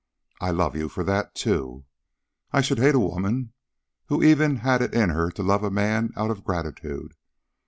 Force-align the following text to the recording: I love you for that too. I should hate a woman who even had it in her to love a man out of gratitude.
I 0.39 0.49
love 0.49 0.75
you 0.75 0.89
for 0.89 1.03
that 1.03 1.35
too. 1.35 1.85
I 2.51 2.61
should 2.61 2.79
hate 2.79 2.95
a 2.95 2.99
woman 2.99 3.53
who 4.07 4.23
even 4.23 4.55
had 4.55 4.81
it 4.81 4.95
in 4.95 5.11
her 5.11 5.29
to 5.29 5.43
love 5.43 5.63
a 5.63 5.69
man 5.69 6.09
out 6.17 6.31
of 6.31 6.43
gratitude. 6.43 7.13